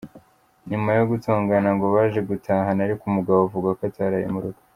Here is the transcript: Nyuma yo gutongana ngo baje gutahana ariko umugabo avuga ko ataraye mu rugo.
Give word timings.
Nyuma 0.69 0.89
yo 0.97 1.03
gutongana 1.11 1.69
ngo 1.75 1.85
baje 1.95 2.19
gutahana 2.29 2.79
ariko 2.83 3.03
umugabo 3.05 3.39
avuga 3.47 3.69
ko 3.77 3.81
ataraye 3.89 4.27
mu 4.33 4.39
rugo. 4.43 4.59